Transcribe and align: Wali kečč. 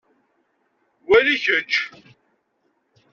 Wali 1.09 1.35
kečč. 1.43 1.73